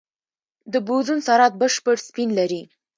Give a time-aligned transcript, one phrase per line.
[0.71, 2.61] د بوزون ذرات بشپړ سپین لري.